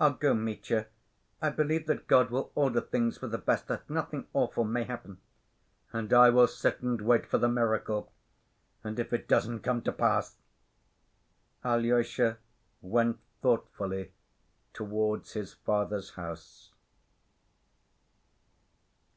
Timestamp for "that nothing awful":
3.68-4.64